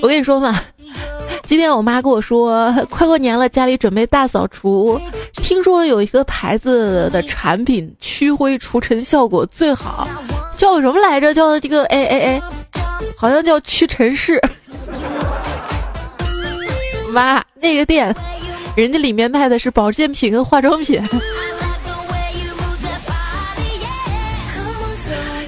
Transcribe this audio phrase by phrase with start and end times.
[0.00, 0.58] 我跟你说嘛，
[1.46, 5.00] 今天我妈跟我说，快过年了，家里准备大扫除。
[5.34, 10.08] 听说有一个牌子的产品驱灰除尘效果最好，
[10.56, 11.34] 叫什么来着？
[11.34, 12.42] 叫这个哎哎哎，
[13.16, 14.40] 好像叫屈臣氏。
[17.12, 18.14] 妈，那个店，
[18.74, 21.02] 人家里面卖的是保健品跟化妆品。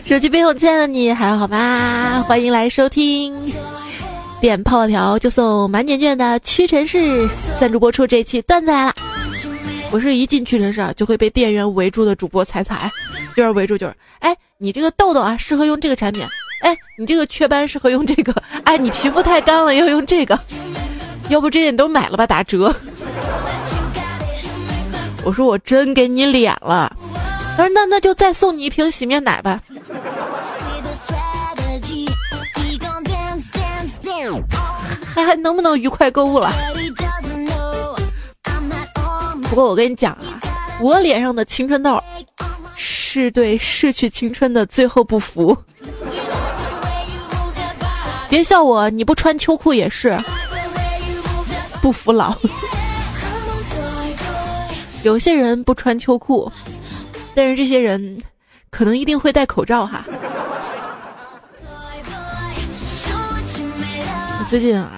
[0.04, 2.22] 手机背后，亲爱的你还好吗？
[2.28, 3.34] 欢迎来收听，
[4.44, 7.26] 点泡泡条就送满减券的屈臣氏
[7.58, 8.94] 赞助播出这一期段子来了。
[9.90, 12.92] 我是一进屈臣氏啊就会被店员围住的主播彩彩，
[13.34, 16.22] 就是围住就是，哎，你这个痘痘啊适合用这个产品，
[16.60, 20.38] 哎，你这个雀斑适合用这个，哎，你皮肤太干了要用这个，
[21.30, 22.70] 要不这些你都买了吧，打折。
[25.24, 26.94] 我说我真给你脸了。
[27.56, 29.58] 他说：“那那就再送你一瓶洗面奶吧。”
[35.24, 36.52] 还能不能愉快购物了？
[39.48, 40.40] 不过我跟你讲啊，
[40.80, 42.02] 我脸上的青春痘
[42.76, 45.56] 是对逝去青春的最后不服。
[48.28, 50.16] 别笑我，你不穿秋裤也是
[51.80, 52.36] 不服老。
[55.02, 56.50] 有些人不穿秋裤。
[57.36, 58.16] 但是这些人，
[58.70, 60.04] 可能一定会戴口罩哈。
[64.48, 64.92] 最近啊，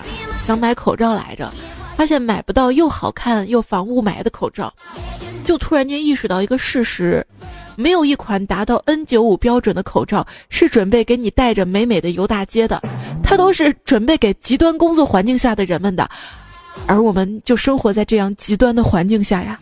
[0.47, 1.53] 想买口罩来着，
[1.97, 4.73] 发现买不到又好看又防雾霾的口罩，
[5.45, 7.27] 就突然间意识到一个事实：
[7.75, 12.81] 没有一款达到 N95 标准的口罩是准备给你戴着美美的游大街的，
[13.25, 16.09] 它都是准备给极端工作环境下的人们的，
[16.87, 19.59] 而我们就生活在这样极端的环境下呀。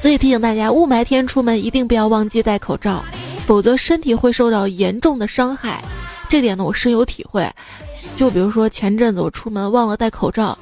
[0.00, 3.02] 所以提醒大家，雾霾天出门一定不要忘记戴口罩，
[3.44, 5.82] 否则身体会受到严重的伤害。
[6.28, 7.44] 这点呢，我深有体会。
[8.16, 10.56] 就比如说前阵子我出门忘了戴口罩，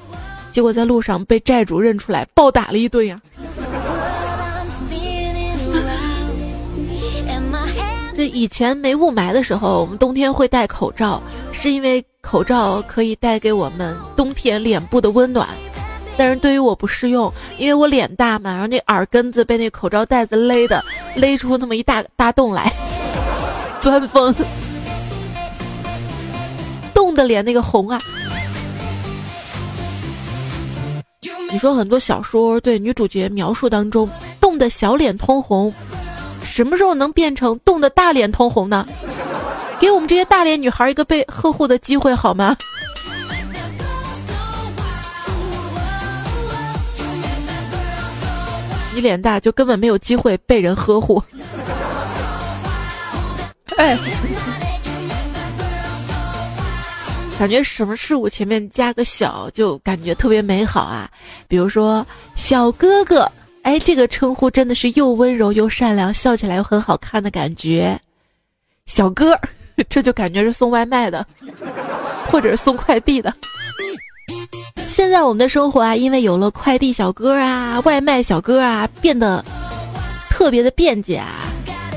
[0.52, 3.20] 结果在路上被债主认出来暴打了一顿呀。
[8.14, 15.48] 这以前没雾霾的时候，我们冬天会戴口罩，是因为口罩可以带给我们冬天脸部的温暖。
[16.18, 20.84] 但是对于我不适用，因为我脸大嘛，然后那耳根子被那口罩带子勒的，
[21.14, 22.70] 勒出那么一大大洞来，
[23.80, 24.34] 钻风，
[27.20, 28.00] 的脸那个红啊！
[31.52, 34.08] 你说很多小说对女主角描述当中
[34.40, 35.70] 冻的小脸通红，
[36.42, 38.86] 什么时候能变成冻的大脸通红呢？
[39.78, 42.56] 给我们这些大脸女孩一个被呵护的机会好吗？
[48.94, 51.22] 你脸大就根本没有机会被人呵护。
[53.76, 53.98] 哎，
[57.40, 61.10] 感觉什么事物前面加个小就感觉特别美好啊！
[61.48, 63.26] 比如说小哥哥，
[63.62, 67.98] 哎，这个称呼真的是又温柔又善良，笑起来又很好看的感觉。
[68.84, 69.34] 小哥，
[69.88, 71.26] 这就感觉是送外卖的，
[72.30, 73.34] 或者是送快递的。
[74.86, 79.42] 现在我们的生活啊，因为有了快递小哥啊、外卖小哥啊，变得
[80.28, 81.38] 特别的便捷啊。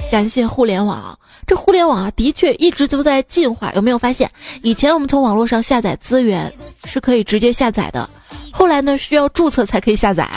[0.10, 3.72] 感谢互联网，这互联网啊，的确一直都在进化。
[3.74, 4.30] 有没有发现，
[4.62, 6.52] 以前我们从网络上下载资源
[6.86, 8.10] 是可以直接下载的，
[8.52, 10.28] 后来呢需要注册才可以下载，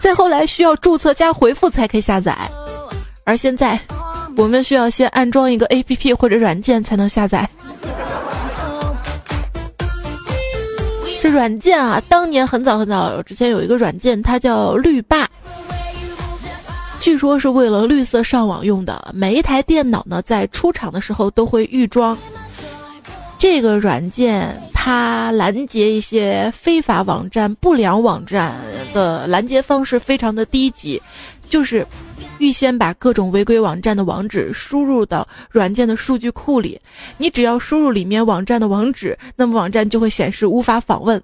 [0.00, 2.36] 再后来需要注册加回复才可以下载，
[3.24, 3.78] 而现在
[4.36, 7.48] 我们需要先安装一个 APP 或者软件才能下载。
[11.22, 15.28] 这软件啊，当年很早很早之前有一个软件，它叫绿霸，
[17.02, 19.10] 据说是为了绿色上网用的。
[19.12, 22.16] 每一台电脑呢，在出厂的时候都会预装
[23.36, 28.54] 这个软件，它拦截一些非法网站、不良网站
[28.94, 31.02] 的拦截方式非常的低级，
[31.50, 31.84] 就是。
[32.38, 36.80] 预先把各种违规网站的网址输入到软件的数据库里，
[37.16, 41.22] 你只要输入里面网站的网址，那么网站就会显示无法访问。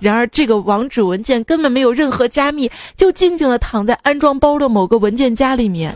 [0.00, 5.94] 然而这个网址文件根本没有任何加密，就静静的躺在安装包的某个文件夹里面。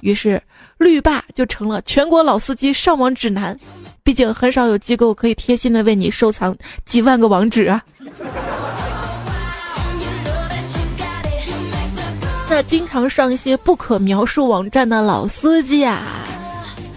[0.00, 0.42] 于是
[0.78, 3.58] 绿霸就成了全国老司机上网指南。
[4.02, 7.82] 毕竟很少有机构可以贴心的为你收藏几万个网址啊。
[12.48, 16.02] 那经常上一些不可描述网站的老司机啊，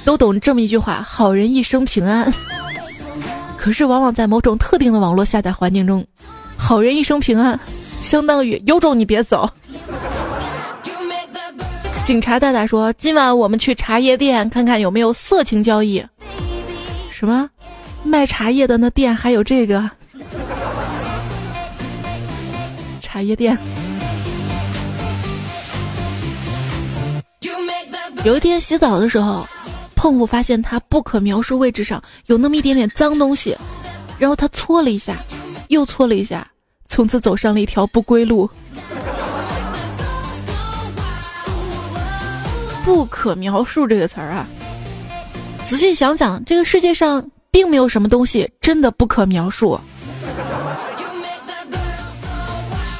[0.05, 2.33] 都懂这么一句话：“好人一生平安。”
[3.63, 6.05] 可是，往往在某种特定的网络下载环境中
[6.59, 7.57] ，“好人一生平安”
[8.03, 9.49] 相当于“有种你别走”。
[12.03, 16.05] 警察大大说：“今晚我们去茶叶店看看有没有色情交易。”
[17.09, 17.49] 什么？
[18.03, 19.89] 卖茶叶的那店还有这个
[22.99, 23.57] 茶叶店。
[28.25, 29.47] 有一天洗澡的时候，
[30.03, 33.57] 碰虎发现他不可描述位置上有那么一点点脏东西，
[34.19, 35.15] 然后他搓了一下，
[35.69, 36.45] 又搓了一下，
[36.89, 38.49] 从此走上了一条不归路。
[42.83, 44.45] 不可描述这个词儿啊，
[45.63, 49.79] 仔细想想，这个世界上并没有什么东西真的不可描述，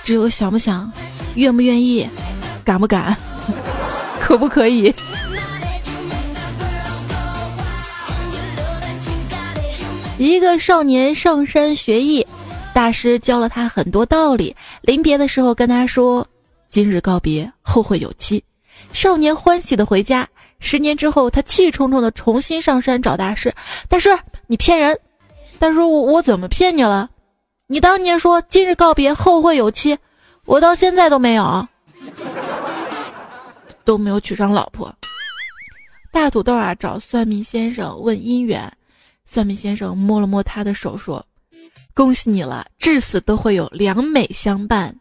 [0.06, 0.90] 只有想不想，
[1.36, 2.10] 愿不愿意，
[2.64, 3.14] 敢不敢，
[4.22, 4.96] 可不可以。
[10.20, 12.26] 一个少年上山学艺，
[12.74, 14.56] 大师教了他很多道理。
[14.82, 16.26] 临别的时候跟他说
[16.70, 18.44] ：“今日告别，后会有期。”
[18.94, 20.28] 少年欢喜的回家。
[20.60, 23.54] 十年之后，他气冲冲的重新上山找大师
[23.90, 24.98] ：“大师，你骗人！”
[25.58, 27.10] 大师：“我我怎么骗你了？
[27.68, 29.98] 你当年说今日告别，后会有期，
[30.46, 31.68] 我到现在都没有，
[33.84, 34.94] 都没有娶上老婆。”
[36.14, 38.72] 大土豆啊，找算命先生问姻缘。
[39.26, 41.26] 算命先生摸了摸他的手，说
[41.94, 44.96] ：“恭喜你了，至死都会有良美相伴。”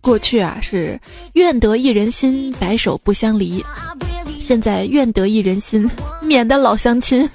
[0.00, 1.00] 过去啊是
[1.32, 3.60] 愿得一人心，白首不相离；
[4.40, 5.90] 现在愿得一人心，
[6.22, 7.28] 免得老相亲。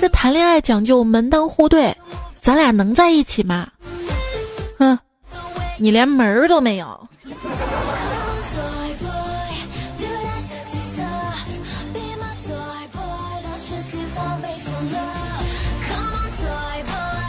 [0.00, 1.94] 这谈恋爱讲究门当户对，
[2.40, 3.68] 咱俩能在一起吗？
[5.84, 7.08] 你连门儿都没有。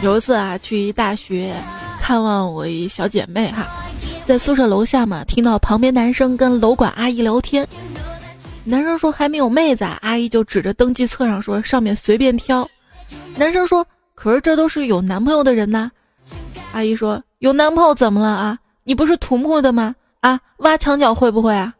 [0.02, 1.54] 有一次啊，去一大学
[2.00, 3.66] 看望我一小姐妹哈，
[4.24, 7.68] 在宿舍楼下嘛，听到旁边男生跟楼管阿姨聊天。
[8.64, 12.66] 男生说还没有妹子，阿姨就指着登记册上说上面随便挑。
[13.36, 15.90] 男生说可是这都是有男朋友的人呐。
[16.72, 17.22] 阿姨说。
[17.40, 18.58] 有男朋友怎么了啊？
[18.84, 19.94] 你不是土木的吗？
[20.20, 21.74] 啊，挖墙脚会不会啊？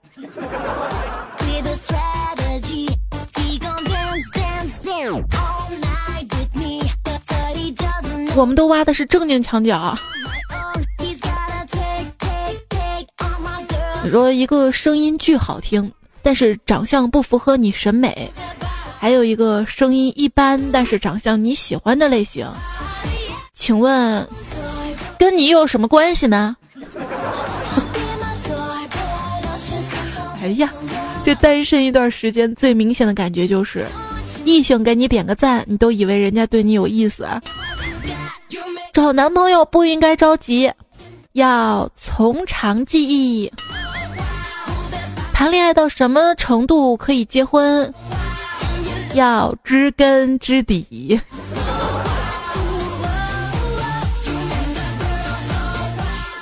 [8.35, 9.95] 我们都挖的是正经墙角。
[14.05, 15.91] 你说一个声音巨好听，
[16.23, 18.13] 但是长相不符合你审美；
[18.99, 22.47] 还有一个声音一般，但是长相你喜欢的类型，
[23.55, 24.29] 请问？
[25.19, 26.57] 跟你有什么关系呢？
[30.43, 30.73] 哎呀，
[31.25, 33.87] 这单身一段时间最明显的感觉就是，
[34.45, 37.27] 异性给你点个赞，你都以为人家对你有意思。
[38.93, 40.73] 找男朋友不应该着急，
[41.33, 43.53] 要从长计议。
[45.33, 47.93] 谈恋爱到什么程度可以结婚？
[49.15, 51.21] 要知根知底。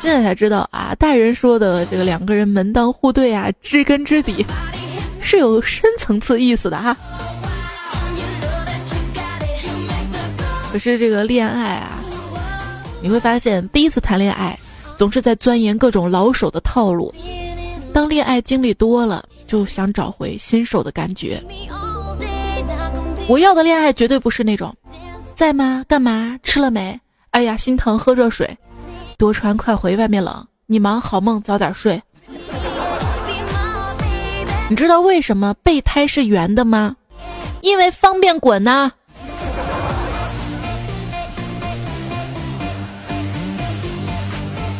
[0.04, 4.44] 现在才知道啊，大人说的这个两个人门当户对啊，知根知底，
[5.22, 6.94] 是有深层次意思的哈。
[10.70, 12.04] 可是这个恋爱啊，
[13.00, 14.58] 你会发现第一次谈恋爱
[14.98, 17.10] 总是在钻研各种老手的套路，
[17.94, 21.42] 当恋爱经历多了，就想找回新手的感觉。
[23.26, 24.76] 我要的恋爱绝对不是那种，
[25.34, 25.82] 在吗？
[25.88, 26.38] 干嘛？
[26.42, 27.00] 吃了没？
[27.30, 28.54] 哎呀，心疼，喝热水。
[29.16, 30.46] 多穿快回，外面冷。
[30.66, 32.02] 你忙，好梦，早点睡。
[34.68, 36.96] 你知道为什么备胎是圆的吗？
[37.60, 38.90] 因为方便滚呐。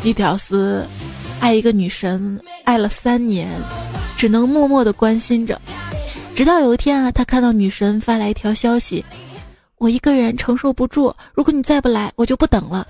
[0.03, 0.87] 一屌丝
[1.41, 3.49] 爱一个女神，爱了三年，
[4.17, 5.61] 只能默默的关心着。
[6.35, 9.05] 直到有一天啊，他看到女神发来一条消息
[9.79, 12.87] ：“我一个人承受不住，如果你再不来，我就不等了。”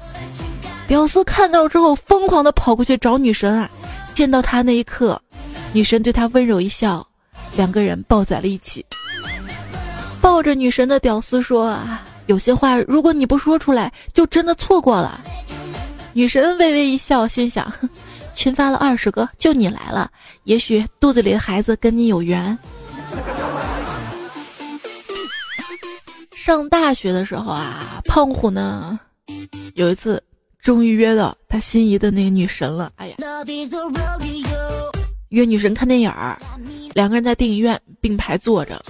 [0.87, 3.71] 屌丝看到之后，疯狂的跑过去找女神啊！
[4.13, 5.21] 见到他那一刻，
[5.73, 7.05] 女神对他温柔一笑，
[7.57, 8.85] 两个人抱在了一起。
[10.21, 15.21] 抱着女神的屌丝说：“啊，有些话如果你不说出来，就真的错过了。”
[16.13, 17.73] 女神微微一笑，心想：
[18.35, 20.11] 群发了二十个，就你来了，
[20.45, 22.57] 也许肚子里的孩子跟你有缘。
[26.37, 29.01] 上大学的时候啊，胖虎呢，
[29.75, 30.23] 有一次。
[30.65, 33.17] 终于约到他心仪的那个女神了，哎呀，
[35.29, 36.41] 约女神看电影儿，
[36.95, 38.83] 两个人在电影院并排坐着，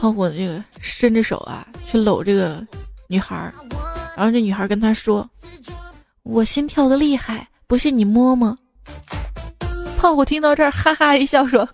[0.00, 2.66] 胖虎这个伸着手啊去搂这个
[3.06, 3.52] 女孩儿，
[4.16, 5.28] 然后这女孩跟他说
[6.24, 8.56] ：“我心跳的厉害，不信你摸摸。
[9.98, 11.68] 胖虎听到这儿，哈哈一笑说：“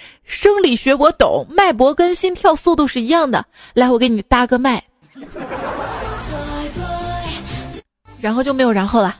[0.24, 3.42] 生理学我懂，脉搏跟心跳速度是一样的。
[3.72, 4.84] 来，我给你搭个脉。”
[8.26, 9.14] 然后就没有然后了。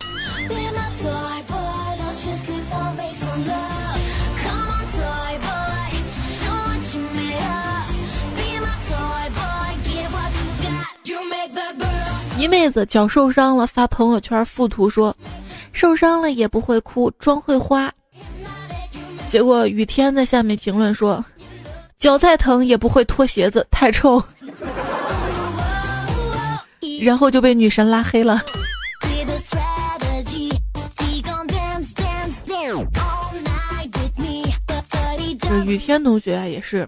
[12.36, 15.16] 一妹子脚受伤了，发朋友圈附图说
[15.72, 17.88] ：“受伤了也不会哭，妆会花。”
[19.30, 21.24] 结果雨天在下面评论说
[21.96, 24.20] ：“脚再疼也不会脱鞋子，太臭。
[27.00, 28.42] ”然后就被女神拉黑了。
[35.64, 36.86] 雨天同学也是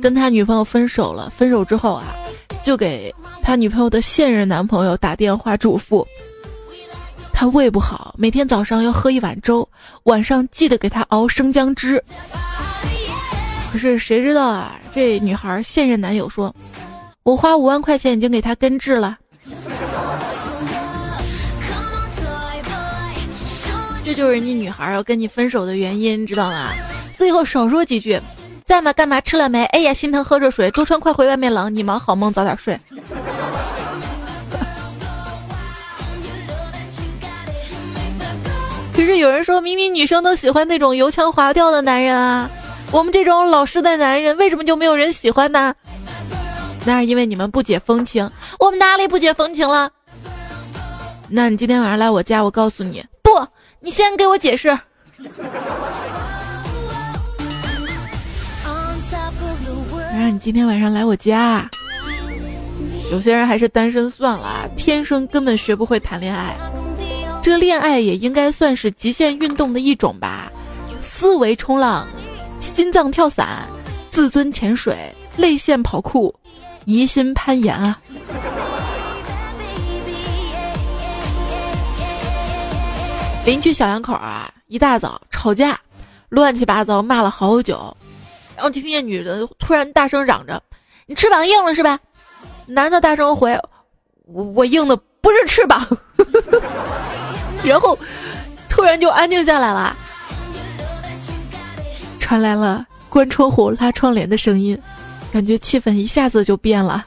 [0.00, 2.14] 跟他女朋友分手了，分手之后啊，
[2.62, 6.06] 就给他女朋友的现任男朋友打电话嘱咐，
[7.32, 9.68] 他胃不好，每天早上要喝一碗粥，
[10.04, 12.02] 晚上记得给他熬生姜汁。
[13.72, 16.54] 可是谁知道啊，这女孩现任男友说，
[17.22, 19.18] 我花五万块钱已经给他根治了。
[24.04, 26.70] 这就是你女孩要跟你分手的原因，知道吗？
[27.16, 28.20] 最后少说几句，
[28.64, 28.92] 在吗？
[28.92, 29.20] 干嘛？
[29.20, 29.64] 吃了没？
[29.66, 30.70] 哎呀，心疼，喝热水。
[30.70, 31.74] 周川，快回外面冷。
[31.74, 32.78] 你忙，好梦，早点睡。
[38.94, 42.50] 可是有人说，明明女生都喜欢那种油腔滑调的男人啊，
[42.90, 45.74] 我们这种老实的男人，为什么就没有人喜欢呢？
[46.84, 48.28] 那是因为你们不解风情。
[48.58, 49.90] 我们哪里不解风情了？
[51.28, 53.30] 那你今天晚上来我家，我告诉你，不，
[53.80, 54.78] 你先给我解释。
[60.18, 61.68] 让你今天晚上来我家。
[63.10, 66.54] 有些人还是单身算了，天生根本学不会谈恋爱。
[67.42, 70.52] 这恋爱也应该算是极限运动的一种吧？
[71.00, 72.06] 思维冲浪，
[72.60, 73.66] 心脏跳伞，
[74.10, 74.96] 自尊潜水，
[75.36, 76.34] 泪腺跑酷，
[76.84, 77.98] 疑心攀岩啊！
[83.44, 85.78] 邻居小两口啊，一大早吵架，
[86.28, 87.96] 乱七八糟骂了好久。
[88.62, 90.62] 然后就听见女的突然大声嚷着
[91.06, 91.98] ：“你翅膀硬了是吧？”
[92.64, 93.58] 男的大声回
[94.26, 95.84] ：“我我硬的不是翅膀。
[97.66, 97.98] ”然后
[98.68, 99.96] 突然就安静下来了，
[102.20, 104.80] 传来了关窗户拉窗帘的声音，
[105.32, 107.04] 感觉气氛一下子就变了。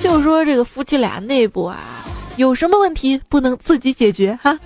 [0.00, 1.78] 就说这个夫妻俩内部啊，
[2.34, 4.58] 有什么问题不能自己解决哈？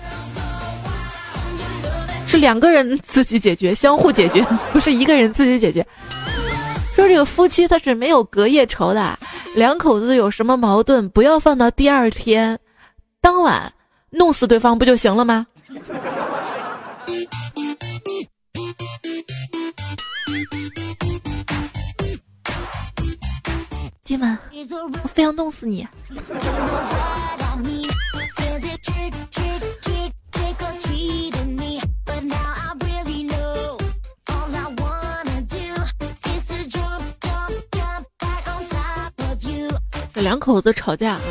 [2.33, 5.85] 是两个人自己解决，相互解决， 不是一个人自己解决。
[6.95, 9.19] 说这个夫妻他是没有隔夜仇的，
[9.55, 12.57] 两口子有什么矛盾，不要放到第二天，
[13.21, 13.71] 当晚
[14.09, 15.45] 弄死对方不就行了吗？
[24.03, 24.35] 今晚
[25.03, 25.87] 我非要弄死你。
[40.23, 41.21] 两口子吵架啊！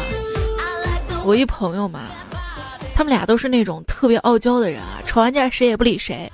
[1.24, 2.02] 我一朋友嘛，
[2.94, 6.30] 他们俩都是那种特别傲娇的人啊，吵完架谁也不理谁。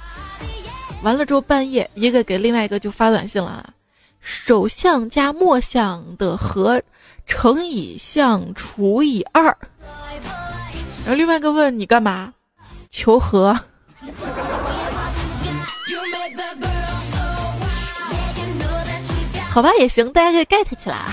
[1.03, 3.65] 完了之后半夜，一个给另外一个就发短信了啊：
[4.21, 6.83] 首相加末相的和
[7.27, 9.45] 乘以项除以二。
[11.05, 12.35] 然后另外一个问你干嘛？
[12.91, 13.57] 求和。
[19.49, 21.12] 好吧，也行，大家可以 get 起来啊。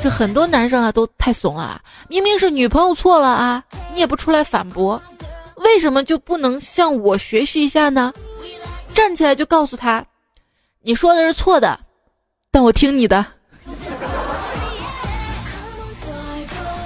[0.00, 5.02] 这很多男生啊都太怂了，明明是女朋友错了啊，你也不出来反驳，
[5.56, 8.14] 为什么就不能向我学习一下呢？
[8.94, 10.04] 站起来就告诉他，
[10.82, 11.80] 你说的是错的，
[12.52, 13.26] 但我听你的。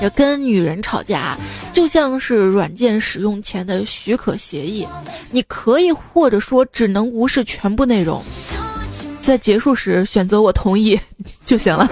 [0.01, 1.37] 要跟女人吵架，
[1.73, 4.85] 就像是软件使用前的许可协议，
[5.31, 8.21] 你可以或者说只能无视全部内容，
[9.21, 10.99] 在结束时选择我同意
[11.45, 11.89] 就行了。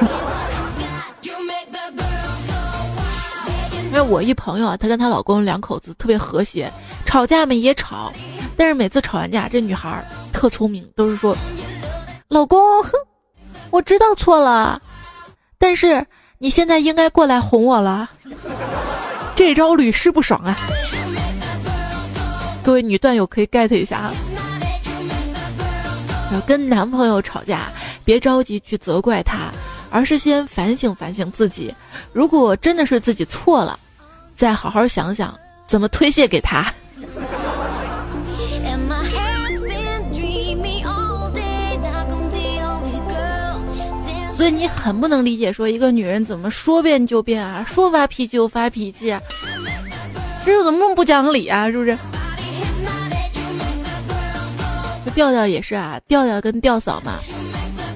[3.90, 6.72] 因为我一朋友啊，她跟她老公两口子特别和谐，
[7.04, 8.12] 吵架嘛也吵，
[8.56, 11.36] 但是每次吵完架，这女孩特聪明，都是说
[12.28, 12.60] ：“老公，
[13.70, 14.80] 我知道错了，
[15.58, 16.06] 但是
[16.38, 18.08] 你现在应该过来哄我了。
[19.34, 20.56] ”这招屡试不爽啊！
[22.62, 24.12] 各位女段友可以 get 一下啊。
[26.46, 27.68] 跟男朋友吵架，
[28.04, 29.50] 别着急去责怪他，
[29.90, 31.74] 而是先反省反省自己。
[32.12, 33.78] 如果真的是自己错了，
[34.36, 36.72] 再好好想想怎么推卸给他。
[44.36, 49.20] 所以你很不能理解，说一个女人怎么说变就变啊，说发脾气就发脾气啊，
[50.46, 51.70] 这怎么那么不讲理啊？
[51.70, 51.98] 是不是？
[55.14, 57.18] 调调也是啊，调调跟调嫂嘛，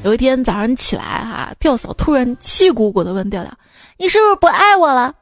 [0.05, 3.51] 有一天早上起来哈，吊嫂突然气鼓鼓的问调调
[3.97, 5.15] ：“你是不是不爱我了，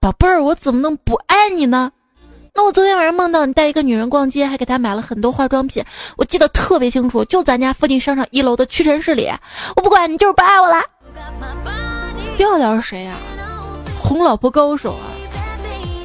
[0.00, 0.42] 宝贝儿？
[0.42, 1.92] 我怎么能不爱你呢？”
[2.54, 5.84] 那我昨天晚上梦到你带一个女人逛街，还给她买了很多化妆品，
[6.16, 9.30] 我记得特别清楚，就咱家附近商场一楼的屈臣氏里。
[9.76, 10.82] 我不管你就是不爱我啦。
[12.38, 13.16] 调调是谁呀？
[14.00, 15.04] 哄老婆高手啊！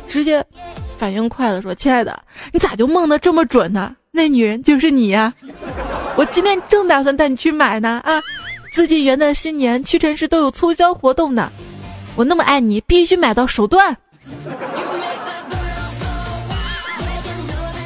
[0.10, 0.46] 直接
[0.98, 3.96] 反应快的说：“亲爱的，你咋就梦得这么准呢？
[4.12, 5.34] 那女人就是你呀！
[6.22, 8.22] 我今天正打算带你去买呢啊！
[8.72, 11.52] 最近元旦新年屈臣氏都有促销活动呢，
[12.16, 13.98] 我那么爱你，必须买到手段。”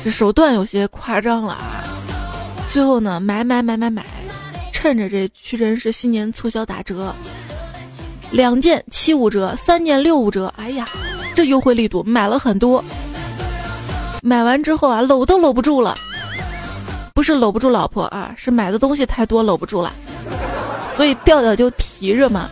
[0.03, 1.85] 这手段有些夸张了啊！
[2.69, 4.05] 最后呢，买买买买买，
[4.73, 7.15] 趁着这屈臣氏新年促销打折，
[8.31, 10.53] 两件七五折，三件六五折。
[10.57, 10.85] 哎呀，
[11.33, 12.83] 这优惠力度买了很多。
[14.21, 15.95] 买完之后啊，搂都搂不住了，
[17.15, 19.93] 不是搂不住老婆啊，是买的东西太多搂不住了。
[20.97, 22.49] 所以调调就提着嘛，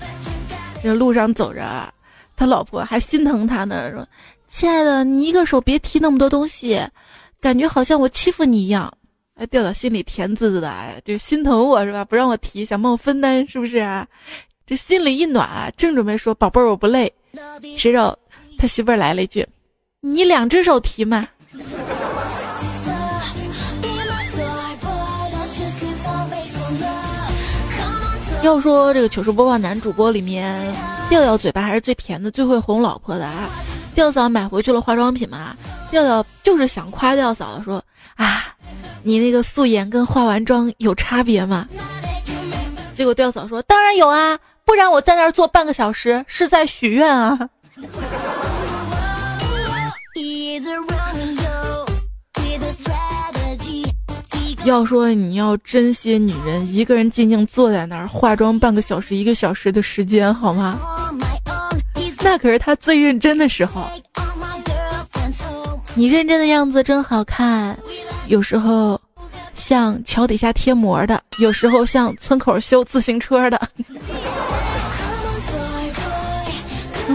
[0.82, 1.94] 这路上走着，
[2.38, 4.08] 他老婆还心疼他呢，说
[4.48, 6.82] ：“亲爱的，你一个手别提那么多东西。”
[7.42, 8.90] 感觉好像我欺负你一样，
[9.36, 12.06] 哎，调到心里甜滋滋的，哎，这心疼我是吧？
[12.06, 14.08] 不让我提，想帮我分担是不是啊？
[14.66, 17.12] 这心里一暖，正准备说宝贝儿我不累，
[17.78, 18.18] 谁知道
[18.58, 19.46] 他媳妇儿来了一句
[20.00, 21.28] ：“你两只手提嘛。”
[28.44, 30.62] 要说这个糗事播报男主播里面，
[31.10, 33.50] 调调嘴巴还是最甜的，最会哄老婆的啊。
[33.96, 35.56] 调嫂买回去了化妆品嘛？
[35.90, 37.82] 调调就是想夸调嫂说
[38.16, 38.54] 啊，
[39.02, 41.66] 你那个素颜跟化完妆有差别吗？
[42.94, 47.50] 结果调嫂说当然有啊，不然我在那儿坐半个小时是在许愿啊。
[54.66, 60.80] 要说你要珍惜女人一个人静静坐在那儿化妆半个小时一个小时的时间好吗？
[62.24, 63.86] 那可是他最认真的时候。
[65.96, 67.78] 你认真的样子真好看，
[68.28, 69.00] 有时候
[69.54, 73.60] 像桥底下贴膜的，有时候像村口修自行车的。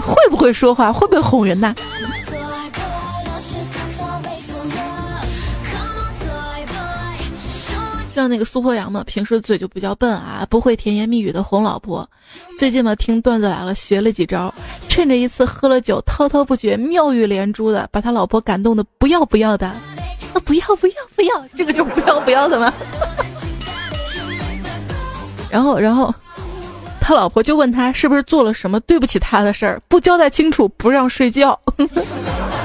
[0.01, 0.93] 会不会说话？
[0.93, 1.73] 会不会哄人呐？
[8.09, 12.09] 像那个苏破阳嘛，平时嘴就比较笨啊，不会甜言蜜语的哄老婆。
[12.57, 14.53] 最近嘛，听段子来了，学了几招，
[14.87, 19.67] 趁着一次喝了酒，滔滔不绝，妙语连珠的，把他老婆感动的不要不要的。
[19.67, 19.77] 啊，
[20.43, 22.73] 不要不要不要，这个就不要不要的吗？
[25.49, 26.13] 然后，然后
[26.99, 31.59] 他老婆就问他是不是做了什么对不起他的事儿，不交代清楚不让睡觉。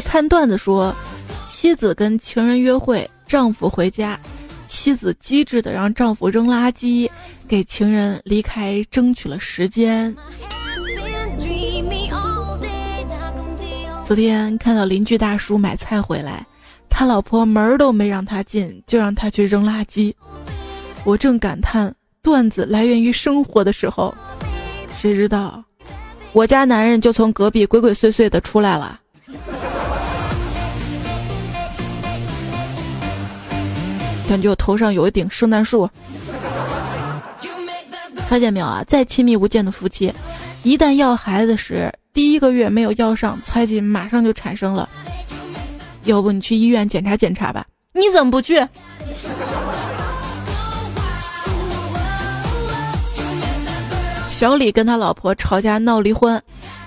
[0.00, 0.94] 看段子说，
[1.44, 4.18] 妻子跟情人约会，丈夫回家，
[4.68, 7.10] 妻子机智的让丈夫扔垃圾，
[7.48, 10.14] 给情人离开争取了时间。
[14.04, 16.46] 昨天看到邻居大叔买菜回来，
[16.88, 20.14] 他老婆门儿都没让他进，就让他去扔垃圾。
[21.04, 24.14] 我正感叹段子来源于生活的时候，
[24.94, 25.64] 谁知道
[26.32, 29.00] 我家男人就从隔壁鬼鬼祟祟的出来了。
[34.28, 35.88] 感觉我头上有一顶圣诞树，
[38.28, 38.84] 发现没有啊？
[38.86, 40.12] 再亲密无间的夫妻，
[40.62, 44.88] 一旦要孩子时，第一个月没有要上，猜忌马上就产生了。
[46.04, 47.64] 要不你去医院检查检查吧？
[47.92, 48.64] 你怎么不去？
[54.30, 56.40] 小李跟他老婆吵架闹离婚，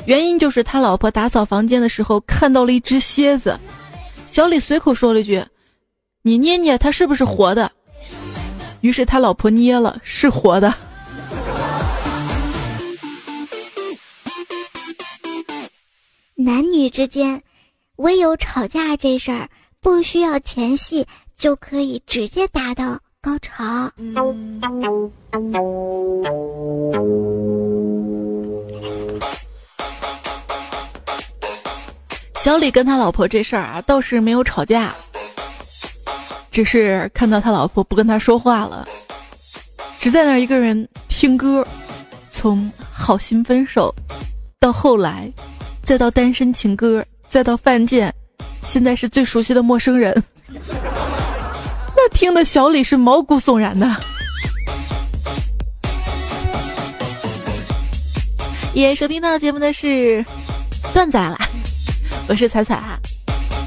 [0.06, 3.60] 原因就是他老婆打扫房间的时候看到了一只蝎子，
[4.26, 5.44] 小李随口说了一句。
[6.22, 7.72] 你捏捏它是不是活的？
[8.82, 10.74] 于是他老婆捏了，是活的。
[16.36, 17.42] 男女之间，
[17.98, 19.50] 唯有吵架这事儿
[19.82, 23.92] 不需要前戏，就可以直接达到高潮。
[32.42, 34.94] 小李跟他老婆这事儿啊，倒是没有吵架。
[36.52, 38.88] 只是看到他老婆不跟他说话了，
[40.00, 41.66] 只在那儿一个人听歌，
[42.32, 43.94] 从好心分手，
[44.60, 45.32] 到后来，
[45.84, 48.14] 再到单身情歌，再到犯贱，
[48.66, 50.24] 现在是最熟悉的陌生人。
[51.96, 53.88] 那听的小李是毛骨悚然的。
[58.74, 60.26] 也收听到节目的是
[60.94, 61.38] 段子来了，
[62.30, 63.00] 我是彩彩哈。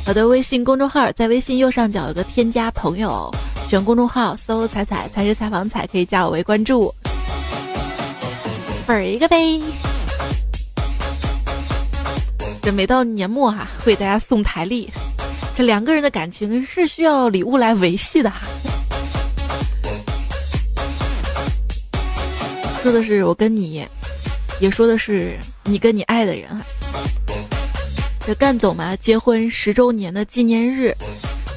[0.07, 3.29] 我的微信公众号在微信右上角有个添加朋友，
[3.69, 6.95] 选公众号搜“彩彩才是采访彩”，可以加我为关注。
[8.87, 9.61] 粉儿一个呗。
[12.63, 14.89] 这每到年末哈，会给大家送台历。
[15.57, 18.47] 这两个人的感情是需要礼物来维系的哈。
[22.81, 23.85] 说的是我跟你，
[24.61, 26.65] 也说的是你跟你爱的人哈。
[28.25, 30.95] 这干总嘛，结婚十周年的纪念日，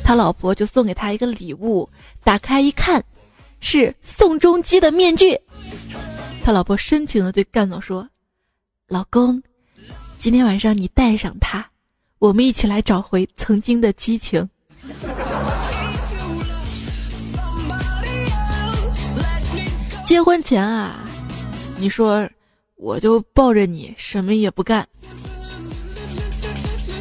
[0.04, 1.88] 他老婆就送给他一个礼物，
[2.24, 3.04] 打开一看，
[3.60, 5.40] 是宋仲基的面具。
[6.44, 8.08] 他老婆深情的对干总说
[8.90, 9.42] ：“老公，
[10.18, 11.64] 今天晚上你戴上它。”
[12.18, 14.50] 我们一起来找回曾经的激情。
[20.04, 21.04] 结婚前啊，
[21.78, 22.28] 你说
[22.76, 24.88] 我就抱着你什么也不干。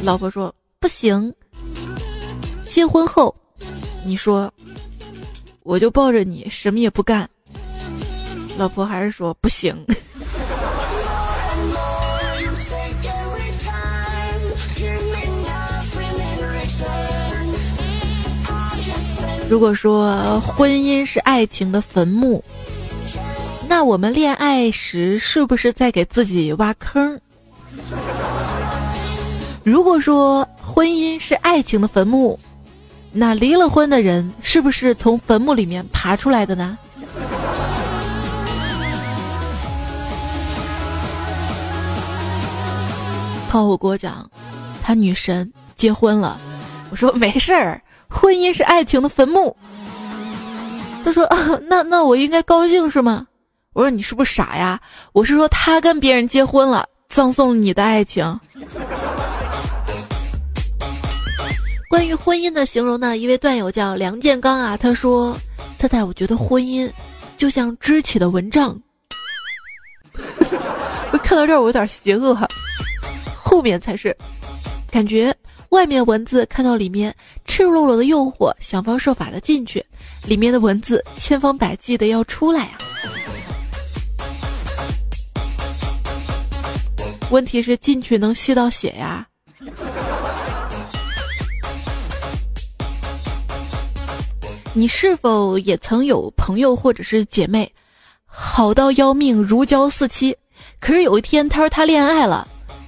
[0.05, 1.33] 老婆说不行。
[2.69, 3.35] 结婚后，
[4.05, 4.53] 你说
[5.63, 7.27] 我就抱着你什么也不干。
[8.55, 9.75] 老婆还是说不行。
[19.49, 22.43] 如果说婚姻是爱情的坟墓，
[23.67, 27.19] 那我们恋爱时是不是在给自己挖坑？
[29.65, 32.39] 如果说婚姻是爱情的坟墓，
[33.11, 36.77] 那离了婚的人是不是从坟墓里面爬出来的呢？
[43.49, 44.29] 炮火给我讲，
[44.83, 46.39] 他女神结婚了，
[46.91, 47.81] 我说没事儿。
[48.07, 49.57] 婚姻是爱情的坟墓。
[51.03, 51.27] 他说：“，
[51.67, 53.25] 那那我应该高兴是吗？”
[53.73, 54.79] 我说：“你是不是傻呀？”
[55.11, 58.39] 我是说他跟别人结婚了，葬送你的爱情。
[61.95, 65.33] 关于婚姻的形容呢，一位段友叫梁建刚啊，他说
[65.79, 66.91] ：“猜猜，我觉得婚姻
[67.37, 68.77] 就像支起的蚊帐。
[71.23, 72.45] ”看到这儿我有点邪恶哈，
[73.33, 74.13] 后面才是
[74.91, 75.33] 感觉。
[75.69, 79.81] 外面蚊子看到里面赤裸裸的诱惑，想方设法的进去；
[80.27, 82.77] 里面的蚊子千方百计的要出来呀。
[87.29, 89.25] 问题是进去能吸到血呀？
[94.77, 97.71] 你是否也曾有朋友或者是姐妹，
[98.25, 100.35] 好到要命，如胶似漆？
[100.81, 102.45] 可是有一天他说他恋爱了，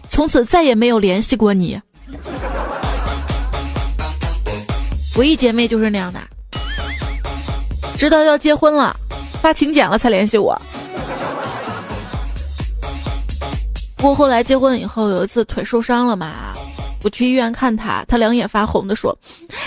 [0.09, 1.79] 从此再也没有联系过你。
[5.15, 6.19] 我一姐妹就是那样的，
[7.97, 8.93] 直到要结婚了，
[9.41, 10.61] 发请柬了才联系我。
[13.95, 16.53] 不过后来结婚以后，有一次腿受伤了嘛，
[17.07, 19.17] 我去医院看他，他两眼发红的说：“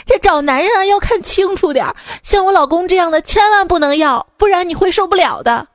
[0.04, 5.66] 这找男人啊要看清楚点儿，像我老公这样的千万不能要，不然你会受不了的。”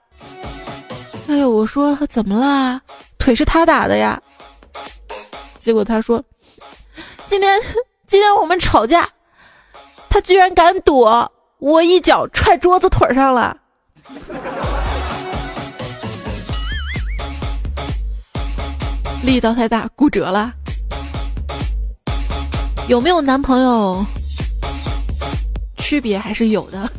[1.27, 2.79] 哎呦，我说怎么啦？
[3.17, 4.21] 腿是他打的呀。
[5.57, 6.23] 结果他说
[7.27, 7.59] ：“今天
[8.05, 9.09] 今天我们吵架。”
[10.07, 13.57] 他居然敢躲，我一脚踹桌子腿上了，
[19.23, 20.53] 力道太大，骨折了。
[22.87, 24.05] 有没有男朋友？
[25.77, 26.91] 区别还是有的。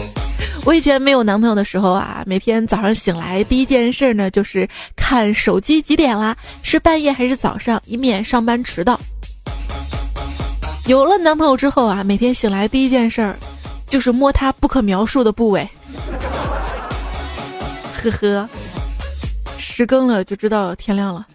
[0.64, 8.98] 我以前没有男朋友的时候啊，每天早上醒来第一件事呢，就是看手机几点啦，是半夜还是早上，以免上班迟到。
[10.86, 13.36] 有了男朋友之后啊，每天醒来第一件事儿，
[13.86, 15.68] 就是摸他不可描述的部位。
[18.02, 18.48] 呵呵，
[19.58, 21.26] 十更了就知道天亮了。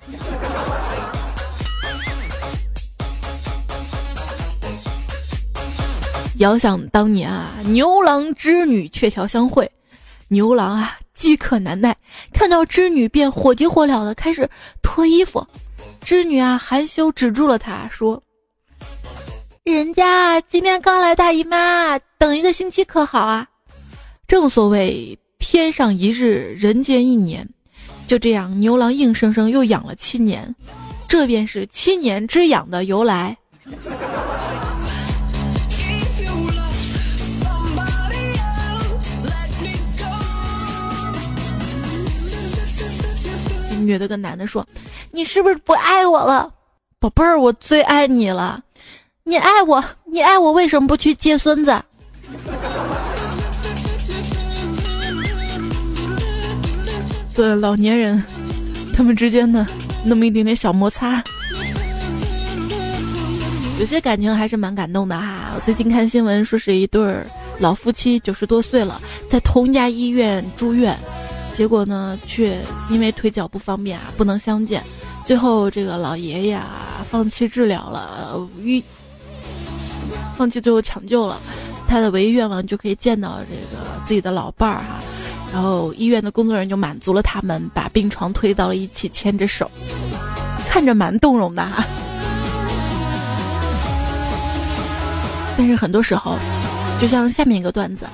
[6.41, 9.71] 遥想当年啊，牛郎织女鹊桥相会，
[10.27, 11.95] 牛郎啊饥渴难耐，
[12.33, 14.49] 看到织女便火急火燎的开始
[14.81, 15.45] 脱衣服，
[16.03, 18.19] 织女啊含羞止住了他，说。
[19.63, 23.47] 人家今天刚来大姨妈，等一个星期可好啊？
[24.27, 27.47] 正所谓天上一日，人间一年。
[28.07, 30.55] 就这样，牛郎硬生生又养了七年，
[31.07, 33.37] 这便是七年之痒的由来。
[43.81, 44.65] 女的跟男的说
[45.11, 46.51] ：“你是不是不爱我了，
[46.99, 47.39] 宝贝儿？
[47.39, 48.63] 我最爱你了。
[49.23, 51.81] 你爱我，你爱我，为什么不去接孙子？”
[57.33, 58.21] 对老年人，
[58.93, 59.65] 他们之间的
[60.03, 61.23] 那么一点点小摩擦，
[63.79, 65.51] 有些感情还是蛮感动的哈。
[65.55, 67.25] 我最近看新闻说是一对儿
[67.59, 70.95] 老夫妻，九十多岁了，在同一家医院住院，
[71.53, 72.57] 结果呢却
[72.89, 74.83] 因为腿脚不方便啊，不能相见。
[75.25, 78.83] 最后这个老爷爷啊放弃治疗了，医
[80.35, 81.39] 放弃最后抢救了，
[81.87, 84.99] 他的唯一愿望就可以见到这个自己的老伴儿哈。
[85.53, 89.69] 然后医院的工作人员就满足了他们，把病床推到了一起，牵着手，
[90.67, 91.83] 看着蛮动容的哈。
[95.57, 96.37] 但是很多时候，
[96.99, 98.07] 就像下面一个段子：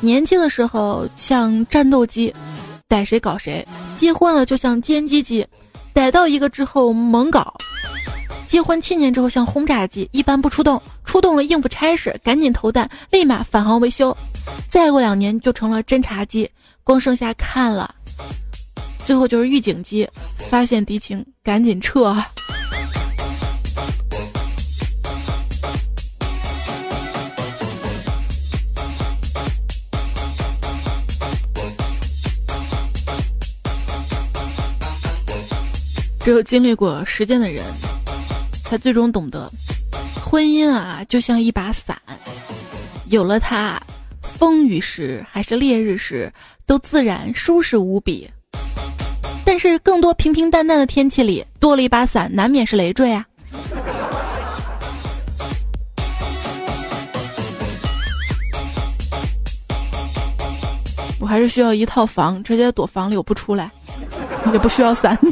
[0.00, 2.34] 年轻的时候像战斗机，
[2.90, 3.64] 逮谁搞谁；
[3.96, 5.46] 结婚了就像歼击机，
[5.94, 7.54] 逮到一个之后猛搞；
[8.48, 14.12] 结婚七年之后像轰炸机，一般不出动，出动了应付差事，赶紧投弹，立马返航维修；
[14.68, 16.50] 再过两年就成了侦察机。
[16.82, 17.94] 光剩下看了，
[19.06, 20.08] 最后就是预警机，
[20.50, 22.12] 发现敌情赶紧撤。
[36.30, 37.64] 只有经历过时间的人，
[38.62, 39.50] 才最终懂得，
[40.24, 42.00] 婚姻啊，就像一把伞，
[43.06, 43.82] 有了它。
[44.22, 46.32] 风雨时还是烈日时，
[46.66, 48.30] 都自然舒适无比。
[49.44, 53.26] 但是更多平平淡淡的天气里，多了一把伞，难免是累赘啊。
[61.18, 63.68] 我还是需要一套房，直接躲房里，我不出来，
[64.52, 65.18] 也不需要伞。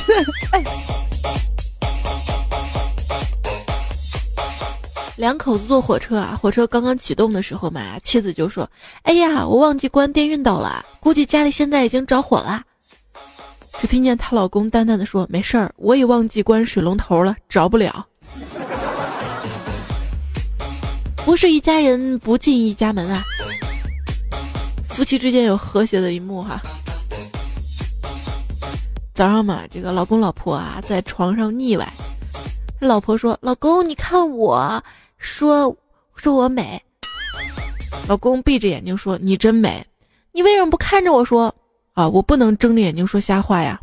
[5.16, 8.70] 两口子坐火车啊，火车刚刚启动的时候嘛，妻子就说
[9.02, 12.62] ：“哎呀，我忘记关电熨斗了，估计家里现在已经着火了。”
[13.80, 18.06] 只听见她老公淡淡的说：“没事儿，我也忘记关水龙头了，着不了。”
[21.24, 23.20] 不是一家人不进一家门啊，
[24.88, 26.62] 夫妻之间有和谐的一幕哈。
[29.18, 31.92] 早上嘛，这个老公老婆啊在床上腻歪，
[32.78, 34.80] 老婆说：“老公，你看我。”
[35.18, 35.76] 说
[36.14, 36.80] 说我美，
[38.06, 39.84] 老公闭着眼睛说你真美，
[40.30, 41.52] 你为什么不看着我说
[41.94, 42.08] 啊？
[42.08, 43.80] 我不能睁着眼睛说瞎话呀。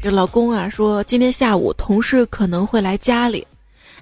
[0.00, 3.46] 这老公啊说今天下午同事可能会来家里，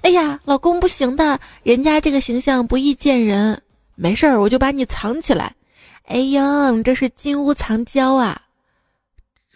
[0.03, 3.61] 哎呀，老公不行的，人家这个形象不易见人，
[3.95, 5.53] 没事儿我就把你藏起来。
[6.05, 8.41] 哎呦，你这是金屋藏娇啊。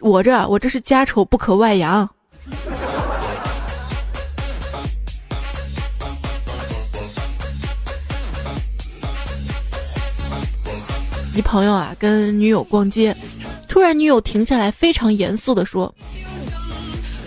[0.00, 2.08] 我这我这是家丑不可外扬。
[11.34, 13.14] 一朋友啊，跟女友逛街，
[13.68, 15.94] 突然女友停下来，非常严肃的说：“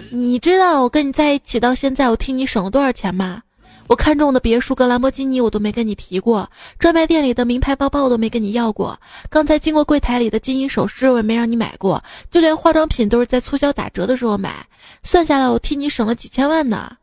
[0.09, 3.43] 你知道我跟你在一起到现在，我替你省了多少钱吗？”
[3.89, 6.47] 我看中的别墅跟兰博基尼我都没跟你提过，
[6.77, 8.97] 专卖店里的名牌包包我都没跟你要过，
[9.31, 14.63] 刚才经过柜台里的金银首饰我也没让你买过，就连化妆品都是在促销打折的时候买，
[15.01, 16.95] 算下来我替你省了几千万呢。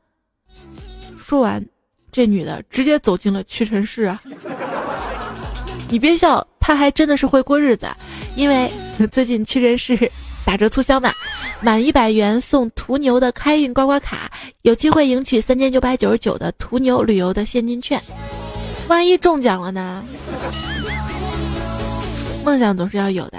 [1.19, 1.67] 说完，
[2.13, 4.23] 这女的直接走进了屈臣氏啊！
[5.89, 7.89] 你别笑，她还真的是会过日子，
[8.37, 8.71] 因为
[9.11, 10.09] 最近屈臣氏
[10.47, 11.11] 打折促销呢。
[11.63, 14.31] 满一百元送途牛的开运刮刮卡，
[14.63, 18.01] 有机会赢取三千九百九十九的途牛旅游的现金券。
[18.89, 20.05] 万一中奖了呢？
[22.45, 23.39] 梦想总是要有的。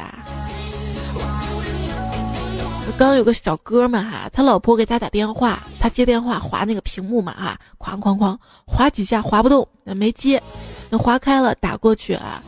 [2.97, 10.41] 刚有个小哥们哈，他老婆给他打电话，他接电话划那个屏幕嘛哈，哐哐哐划几下划不动，没接，
[10.89, 12.41] 那划开了打过去啊，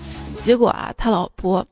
[0.44, 1.64] 结果啊他老婆。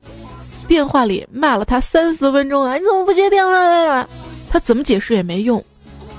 [0.68, 2.76] 电话里骂了他三四分钟啊！
[2.76, 4.08] 你怎么不接电话？
[4.50, 5.64] 他怎么解释也没用，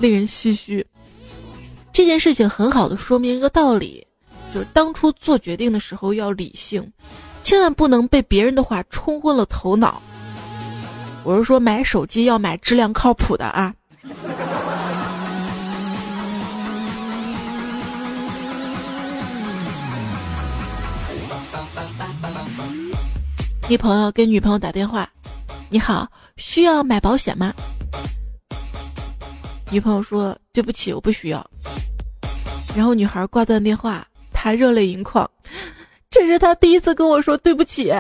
[0.01, 0.85] 令人唏嘘。
[1.93, 4.07] 这件事情很好的说明一个道理，
[4.55, 6.93] 就是当初做决定的时候要理性，
[7.43, 10.01] 千万不能被别人的话冲昏了头脑。
[11.25, 13.75] 我是说买手机要买质量靠谱的啊。
[23.69, 25.07] 一朋友给女朋友打电话
[25.69, 27.53] ：“你好，需要买保险吗？”
[29.71, 31.47] 女朋友说：“对不起，我不需要。”
[32.75, 35.31] 然后女孩挂断电话，她热泪盈眶
[36.11, 37.93] ：“这是他第一次跟我说对不起。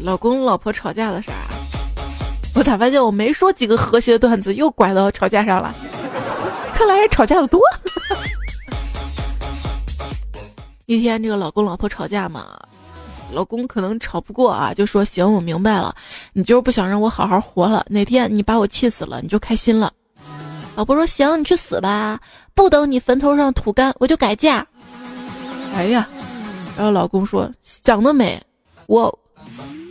[0.00, 1.30] 老公老婆吵架的事，
[2.54, 5.74] 我咋发现我没说几个和谐的段子，又拐到吵架上了？
[6.74, 7.60] 看来吵架的多。
[10.86, 12.58] 一天，这个老公老婆吵架嘛，
[13.32, 15.94] 老公可能吵不过啊，就说：“行，我明白了，
[16.34, 17.84] 你就是不想让我好好活了。
[17.88, 19.92] 哪天你把我气死了，你就开心了。”
[20.76, 22.20] 老婆说：“行，你去死吧，
[22.54, 24.66] 不等你坟头上土干，我就改嫁。”
[25.74, 26.06] 哎呀，
[26.76, 28.42] 然后老公说：“想得美，
[28.86, 29.16] 我。”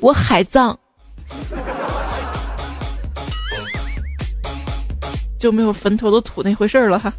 [0.02, 0.78] 我海葬，
[5.44, 7.12] 就没有坟头的土那回事了哈。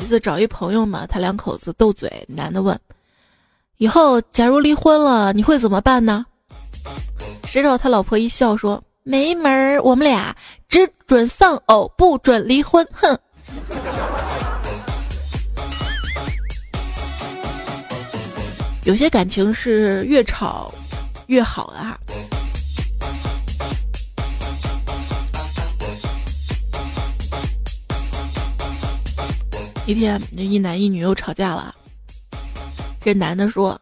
[0.00, 2.80] 一次找一朋友嘛，他两口子斗嘴，男的问
[3.76, 6.24] ：“以后假如离婚了，你会怎么办呢？”
[7.44, 10.34] 谁知道他老婆一笑说：“没门儿，我们俩
[10.70, 13.18] 只准丧偶，不准离婚。”哼。
[18.84, 20.72] 有些感情是越吵
[21.26, 21.76] 越好的
[29.86, 31.74] 一天，这一男一女又吵架了。
[33.02, 33.78] 这男的说：“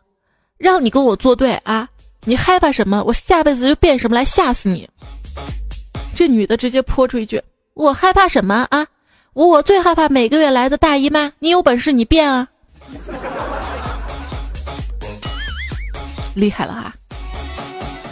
[0.59, 1.89] 让你跟我作对啊，
[2.25, 3.05] 你害怕什么？
[3.05, 4.89] 我下辈子就变什么来吓死你。”
[6.17, 7.41] 这女的直接泼出一句
[7.75, 8.85] ：“我害怕什么啊？
[9.33, 12.49] 我最害怕每个月来的大姨妈，你有本事你变啊！”
[16.35, 16.93] 厉害了哈！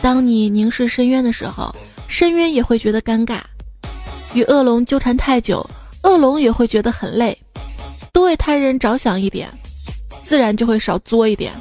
[0.00, 1.74] 当你凝视深渊的时候，
[2.06, 3.40] 深渊也会觉得尴尬；
[4.32, 5.68] 与恶龙纠缠太久，
[6.04, 7.36] 恶龙也会觉得很累。
[8.12, 9.50] 多为他人着想一点，
[10.24, 11.52] 自然就会少作一点。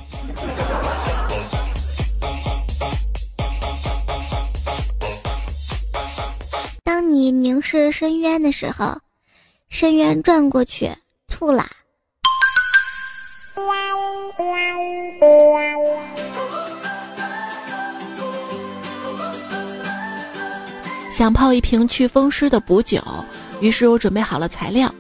[6.84, 8.98] 当你凝视深渊的时候，
[9.70, 10.92] 深渊转过去
[11.28, 11.70] 吐啦。
[21.12, 23.04] 想泡一瓶祛风湿的补酒，
[23.60, 24.94] 于是我准备好了材料：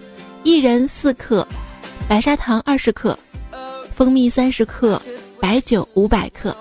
[0.44, 1.46] 一人四克，
[2.08, 3.18] 白砂糖二十克，
[3.94, 5.02] 蜂蜜三十克，
[5.40, 6.56] 白酒五百克。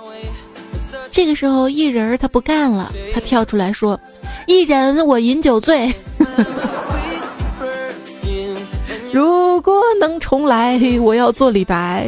[1.10, 3.98] 这个时候，一人他不干了，他跳出来说
[4.46, 5.92] ：“一人我饮酒醉。
[9.12, 12.06] 如果能重来，我要做李白，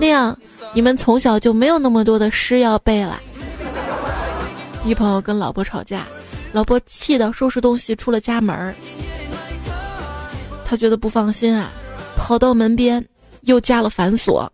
[0.00, 0.36] 那样
[0.72, 3.20] 你们从小就没有那么多的诗要背了。”
[4.84, 6.06] 一朋友跟老婆吵架。
[6.52, 8.74] 老婆气得收拾东西出了家门儿，
[10.68, 11.70] 他觉得不放心啊，
[12.16, 13.02] 跑到门边
[13.42, 14.52] 又加了反锁。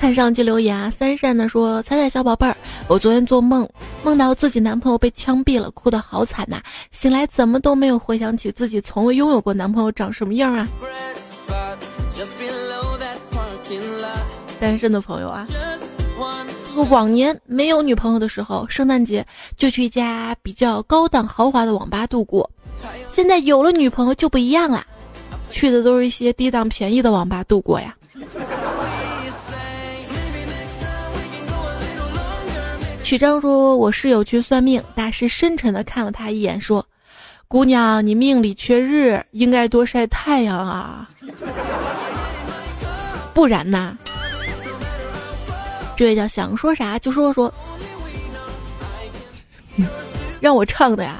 [0.00, 2.56] 看上期留言啊，三善的说：“彩彩小宝贝儿，
[2.86, 3.68] 我昨天做梦，
[4.02, 6.62] 梦到自己男朋友被枪毙了，哭得好惨呐！
[6.92, 10.66] 醒来怎么都没有回想起自己从未拥有过男朋友长什么样啊！”
[14.60, 15.46] 单身的朋友啊。
[16.84, 22.48] 往年没有女朋友的时候，圣诞节就去一家比较高档豪华的网吧度过。
[23.12, 24.86] 现在有了女朋友就不一样了，
[25.50, 27.94] 去的都是一些低档便宜的网吧度过呀。
[33.02, 36.86] 曲章说：“我室友去算命，大师深沉的看了他一眼，说
[37.48, 41.08] ：‘姑娘，你命里缺日，应该多晒太阳啊，
[43.32, 43.96] 不然呢？’”
[45.98, 47.52] 这位叫想说啥就说说，
[50.40, 51.18] 让我唱的呀。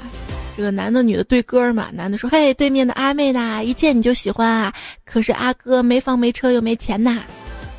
[0.55, 4.73] 这个男的女的对歌嘛，男的说：“嘿，对面的阿妹呐，一见你就喜欢啊。
[5.03, 7.23] 可是阿哥没房没车又没钱呐。”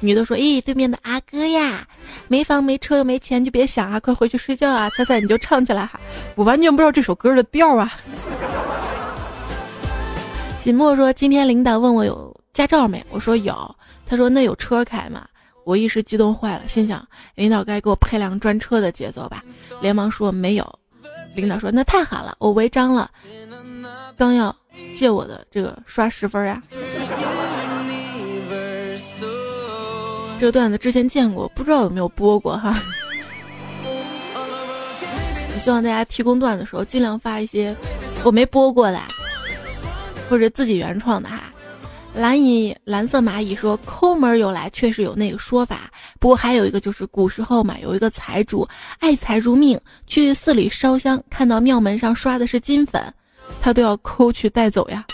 [0.00, 1.88] 女的说：“咦，对面的阿哥呀，
[2.28, 5.98] 没房没车又没钱就别想啊，快回去睡觉啊。”猜猜你就唱起来哈，
[6.36, 7.90] 我完全不知道这首歌的调啊。
[10.60, 13.02] 锦墨说：“今天领导问我有驾照没？
[13.08, 13.74] 我说有。
[14.06, 15.26] 他说那有车开吗？”
[15.70, 17.06] 我一时激动坏了，心想
[17.36, 19.44] 领导该给我配辆专车的节奏吧，
[19.80, 20.78] 连忙说没有。
[21.36, 23.08] 领导说那太好了，我违章了，
[24.16, 24.52] 刚要
[24.96, 26.60] 借我的这个刷十分呀。
[30.40, 32.76] 这个段子之前见过，不知道有没有播过哈。
[33.84, 37.72] 我希望大家提供段子的时候尽量发一些
[38.24, 39.00] 我没播过的，
[40.28, 41.44] 或者自己原创的哈。
[42.14, 45.90] 蓝蚁蓝色蚂蚁说：“抠门有来，确实有那个说法。
[46.18, 53.00] 不过还有一个，就是古时候嘛，有一个财主爱财如命，去寺里烧香，看到庙门上刷的是金粉，
[53.60, 55.04] 他都要抠去带走呀。”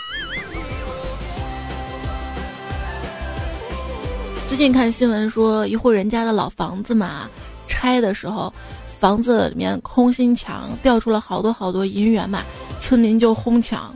[4.49, 7.29] 最近看新闻说，一户人家的老房子嘛，
[7.67, 8.51] 拆的时候，
[8.87, 12.41] 房子里面空心墙掉出了好多好多银元嘛，
[12.79, 13.95] 村民就哄抢。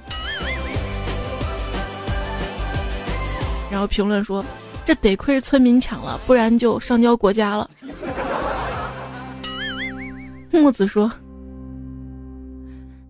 [3.71, 4.43] 然后评论说，
[4.85, 7.69] 这得亏是村民抢了，不然就上交国家了。
[10.51, 11.11] 木子说。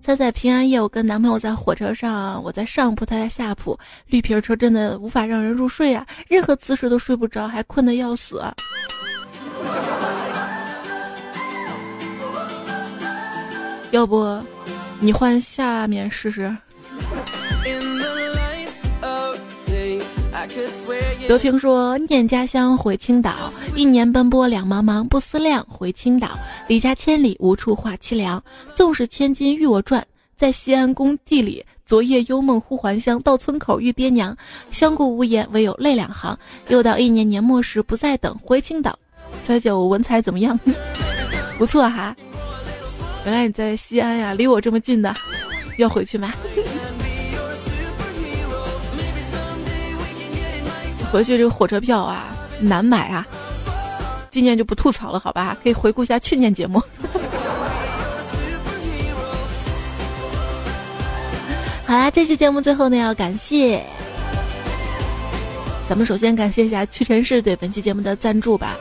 [0.04, 3.78] 猜猜平安夜，我跟男朋友在火车上，我在上铺，他在下铺。
[4.08, 8.42] 绿皮车真的无法让人入睡啊，任何姿势都睡不着，还困得要死。
[13.92, 14.42] 要不，
[15.00, 16.52] 你换下面试试。
[21.32, 26.38] 刘平说：“念家乡回青岛，一年奔波两茫茫，不思量回青岛。
[26.68, 28.44] 离家千里，无处话凄凉。
[28.76, 30.06] 纵使千金与我赚，
[30.36, 33.18] 在西安工地里，昨夜幽梦忽还乡。
[33.22, 34.36] 到村口遇爹娘，
[34.72, 36.38] 相顾无言，唯有泪两行。
[36.68, 39.00] 又到一年年末时，不再等回青岛。
[39.46, 40.60] 猜猜我文采怎么样？
[41.58, 42.14] 不错哈。
[43.24, 45.16] 原来你在西安呀，离我这么近的，
[45.78, 46.34] 要回去吗？”
[51.12, 52.28] 回去这个火车票啊
[52.62, 53.28] 难买啊，
[54.30, 55.58] 今年就不吐槽了，好吧？
[55.62, 56.82] 可以回顾一下去年节目。
[61.86, 63.84] 好啦，这期节目最后呢要感谢，
[65.90, 68.78] 咱们首先感谢一下屈臣氏对本期节目的赞助吧。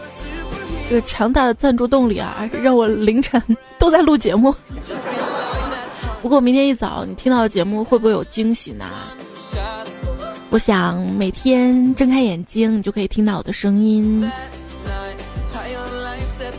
[0.89, 3.43] 这个强大的赞助动力啊，让我凌晨
[3.79, 4.55] 都在录节目。
[6.23, 8.85] 不过明天一早你听到的节目会不会有惊喜呢？
[10.51, 14.29] 我想每天睁开眼睛，你就可以听到我的声音，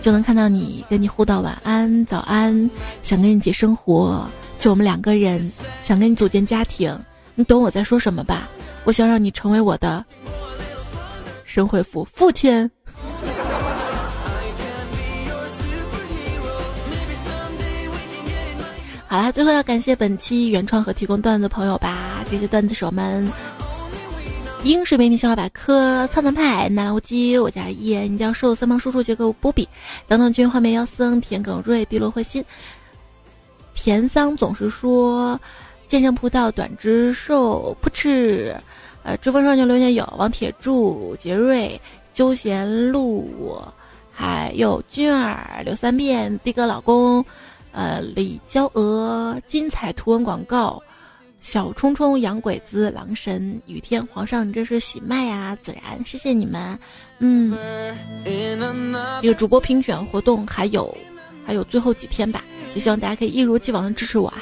[0.02, 2.70] 就能看到你，跟你互道晚安、早安，
[3.04, 4.26] 想跟你一起生活，
[4.60, 6.98] 就我们两个人，想跟你组建家庭，
[7.36, 8.48] 你懂我在说什么吧？
[8.86, 10.04] 我想让你成为我的
[11.44, 12.72] 生回复父亲。
[19.06, 23.30] 好啦，最后要感谢本期原创和提供段子朋友吧，这些段子手们。
[24.64, 29.68] 英式美女笑话百科、苍南派、南无鸡、我家叶、你叫瘦三毛叔叔、杰克波比、
[30.08, 32.46] 等等君、画面妖僧、田耿瑞、地罗慧心、
[33.74, 35.40] 田桑总是说
[35.88, 38.56] 健身葡萄短肢瘦不吃，
[39.02, 41.82] 呃，知风少年刘年友、王铁柱、杰瑞、
[42.14, 43.60] 休闲路，
[44.12, 47.26] 还有君儿、刘三变、的哥老公，
[47.72, 50.80] 呃，李娇娥、精彩图文广告。
[51.42, 55.58] 小冲冲、洋鬼子、狼神、雨天、皇上，你这是喜麦呀？
[55.62, 56.78] 自然，谢谢你们。
[57.18, 57.58] 嗯，
[59.22, 60.96] 这个主播评选活动还有
[61.46, 62.44] 还有最后几天吧，
[62.76, 64.38] 也希望大家可以一如既往的支持我哈。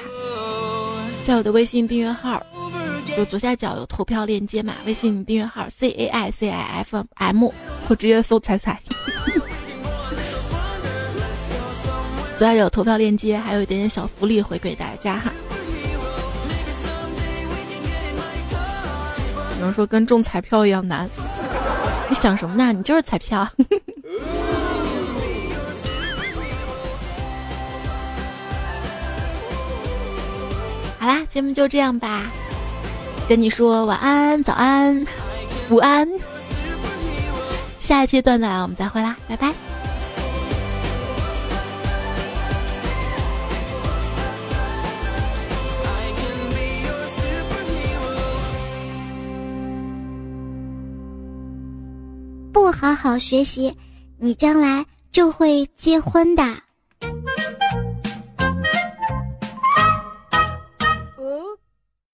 [1.26, 2.45] 在我的微信订阅号，
[3.16, 7.50] 就左下角有投票链接嘛，微信订阅号 c a i c i f m，
[7.88, 8.78] 或直接搜彩彩。
[12.36, 15.32] 左下角投票链接，还有一点点小福利回馈大家哈。
[19.60, 21.10] 只能说跟中彩票一样难，
[22.07, 22.72] 你想什么呢？
[22.72, 23.39] 你就是彩票。
[30.97, 32.32] 好啦，节目就这样吧，
[33.28, 35.05] 跟你说晚安、早安、
[35.70, 36.07] 午安，
[37.82, 39.53] 下一期段子来我们再会啦，拜拜。
[52.82, 53.75] 好好学习
[54.17, 56.43] 你将来就会结婚的。